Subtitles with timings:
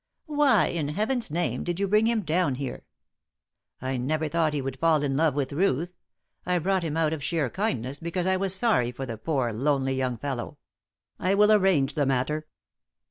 [0.25, 2.85] "Why, in Heaven's name, did you bring him down here?"
[3.79, 5.93] "I never thought he would fall in love with Ruth.
[6.43, 9.93] I brought him out of sheer kindness, because I was sorry for the poor, lonely
[9.93, 10.57] young fellow.
[11.19, 12.47] I will arrange the matter.